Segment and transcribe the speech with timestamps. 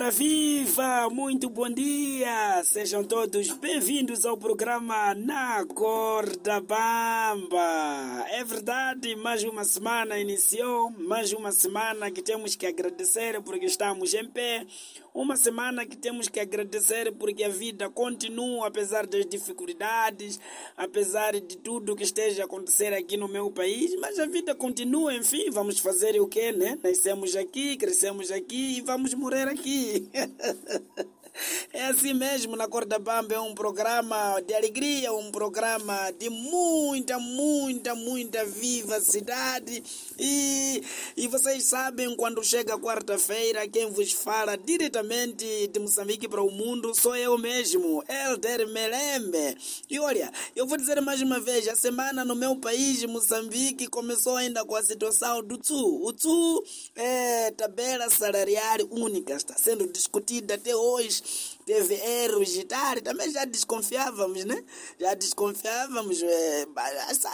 [0.00, 1.10] Ora viva!
[1.10, 2.62] Muito bom dia!
[2.64, 8.24] Sejam todos bem-vindos ao programa Na Corda Bamba.
[8.30, 14.14] É verdade, mais uma semana iniciou, mais uma semana que temos que agradecer porque estamos
[14.14, 14.66] em pé,
[15.12, 20.40] uma semana que temos que agradecer porque a vida continua apesar das dificuldades,
[20.78, 25.14] apesar de tudo que esteja a acontecer aqui no meu país, mas a vida continua,
[25.14, 26.78] enfim, vamos fazer o quê, né?
[26.82, 29.89] Nascemos aqui, crescemos aqui e vamos morrer aqui.
[30.96, 31.04] Bye.
[31.72, 37.18] É assim mesmo, na Corda Bamba é um programa de alegria, um programa de muita,
[37.18, 39.82] muita, muita vivacidade.
[40.18, 40.82] E,
[41.16, 46.94] e vocês sabem, quando chega quarta-feira, quem vos fala diretamente de Moçambique para o mundo
[46.94, 49.56] sou eu mesmo, Elder Melembe.
[49.88, 54.36] E olha, eu vou dizer mais uma vez, a semana no meu país, Moçambique, começou
[54.36, 56.04] ainda com a situação do TSU.
[56.04, 56.64] O TSU
[56.96, 61.22] é tabela salarial única, está sendo discutida até hoje
[61.64, 64.62] teve erros e tal, também já desconfiávamos, né?
[64.98, 66.22] Já desconfiávamos.
[66.22, 66.66] É,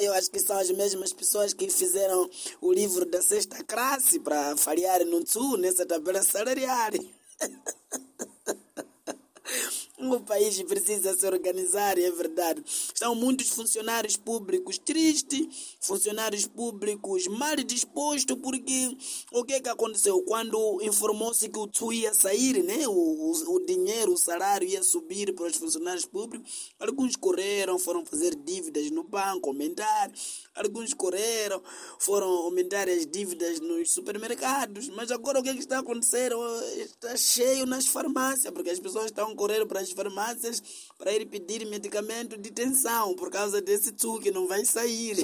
[0.00, 2.28] eu acho que são as mesmas pessoas que fizeram
[2.60, 6.92] o livro da sexta classe para falhar no Sul, nessa tabela salarial.
[10.04, 12.60] O país precisa se organizar, é verdade.
[12.66, 18.96] Estão muitos funcionários públicos tristes, funcionários públicos mal dispostos, porque
[19.30, 20.20] o que, que aconteceu?
[20.22, 22.88] Quando informou-se que o TSU ia sair, né?
[22.88, 28.04] O, o, o, dinheiro, o salário ia subir para os funcionários públicos, alguns correram, foram
[28.04, 30.10] fazer dívidas no banco, aumentar,
[30.54, 31.62] alguns correram,
[31.98, 36.36] foram aumentar as dívidas nos supermercados, mas agora o que, que está acontecendo?
[36.76, 40.62] Está cheio nas farmácias, porque as pessoas estão correndo para as farmácias
[40.98, 45.16] para ir pedir medicamento de tensão por causa desse TSU que não vai sair.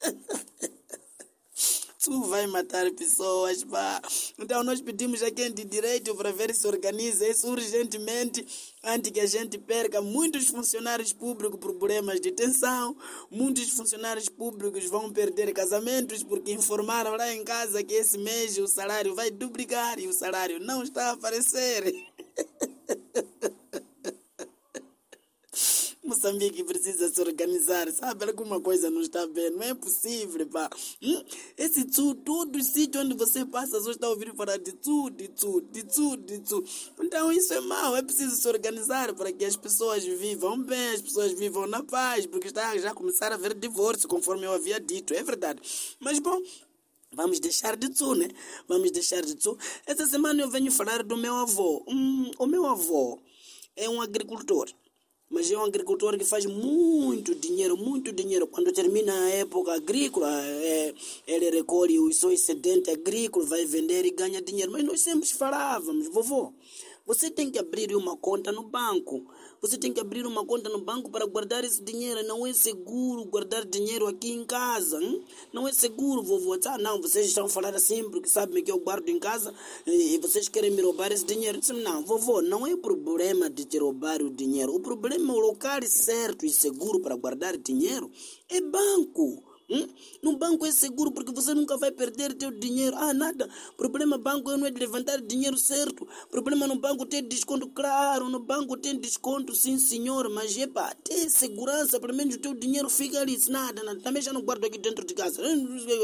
[2.04, 4.02] Tu vai matar pessoas, pá.
[4.36, 8.44] Então nós pedimos a quem de direito para ver se organiza isso urgentemente
[8.82, 12.96] antes que a gente perca muitos funcionários públicos por problemas de tensão,
[13.30, 18.66] muitos funcionários públicos vão perder casamentos porque informaram lá em casa que esse mês o
[18.66, 21.94] salário vai duplicar e o salário não está a aparecer.
[26.12, 28.26] Moçambique precisa se organizar, sabe?
[28.26, 30.68] Alguma coisa não está bem, não é possível, pá.
[31.00, 31.22] Hum?
[31.56, 35.62] Esse tsu, todo sítio onde você passa só está ouvindo falar de tsu, de tsu,
[35.72, 36.62] de tsu, de tsu.
[37.00, 41.00] Então isso é mau, é preciso se organizar para que as pessoas vivam bem, as
[41.00, 45.14] pessoas vivam na paz, porque está já começar a haver divórcio, conforme eu havia dito,
[45.14, 45.60] é verdade.
[45.98, 46.42] Mas bom,
[47.14, 48.26] Vamos deixar de tu, né?
[48.66, 49.58] Vamos deixar de tu.
[49.84, 51.84] Essa semana eu venho falar do meu avô.
[51.86, 53.20] Hum, o meu avô
[53.76, 54.72] é um agricultor
[55.32, 58.46] mas é um agricultor que faz muito dinheiro, muito dinheiro.
[58.46, 60.94] Quando termina a época agrícola, é,
[61.26, 64.70] ele recolhe o seu excedente agrícola, vai vender e ganha dinheiro.
[64.70, 66.52] Mas nós sempre falávamos, vovô,
[67.06, 69.26] você tem que abrir uma conta no banco.
[69.60, 72.22] Você tem que abrir uma conta no banco para guardar esse dinheiro.
[72.26, 75.02] Não é seguro guardar dinheiro aqui em casa.
[75.02, 75.24] Hein?
[75.52, 76.58] Não é seguro, vovô.
[76.66, 79.54] Ah, não, vocês estão falando assim porque sabem que eu guardo em casa
[79.86, 81.58] e vocês querem me roubar esse dinheiro.
[81.58, 84.74] disse, não, vovô, não é problema de te roubar o dinheiro.
[84.74, 88.10] O problema é o local certo e seguro para guardar dinheiro
[88.48, 89.51] é banco.
[89.70, 89.88] Hum?
[90.22, 92.96] No banco é seguro porque você nunca vai perder teu dinheiro.
[92.96, 93.48] Ah, nada.
[93.76, 96.06] Problema banco não é de levantar dinheiro certo.
[96.30, 98.28] Problema no banco tem desconto, claro.
[98.28, 100.28] No banco tem desconto, sim senhor.
[100.30, 101.98] Mas epa, tem segurança.
[102.00, 103.38] Pelo menos o teu dinheiro fica ali.
[103.48, 104.00] Nada, nada.
[104.00, 105.42] Também já não guardo aqui dentro de casa.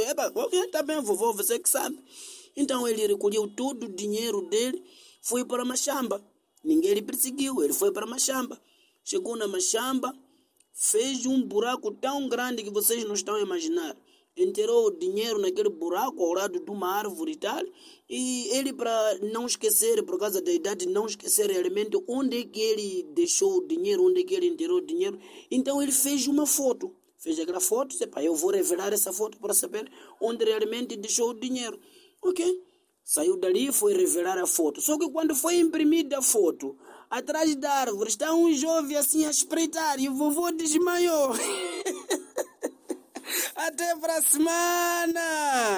[0.08, 0.32] Epa,
[0.72, 1.98] tá bem, vovô, você que sabe.
[2.58, 4.82] Então ele recolheu todo o dinheiro dele,
[5.22, 6.20] foi para Machamba.
[6.64, 8.60] Ninguém lhe perseguiu, ele foi para Machamba.
[9.04, 10.12] Chegou na Machamba,
[10.78, 13.96] fez um buraco tão grande que vocês não estão a imaginar.
[14.36, 17.64] Enterrou o dinheiro naquele buraco ao lado de uma árvore e tal.
[18.08, 22.60] E ele, para não esquecer, por causa da idade, não esquecer realmente onde é que
[22.60, 25.18] ele deixou o dinheiro, onde é que ele enterrou o dinheiro.
[25.50, 26.94] Então ele fez uma foto.
[27.18, 31.34] Fez aquela foto, epa, eu vou revelar essa foto para saber onde realmente deixou o
[31.34, 31.76] dinheiro.
[32.22, 32.62] Ok?
[33.02, 34.80] Saiu dali e foi revelar a foto.
[34.80, 36.76] Só que quando foi imprimida a foto,
[37.10, 41.32] atrás da árvore está um jovem assim a espreitar e o vovô desmaiou.
[43.54, 45.77] Até para semana!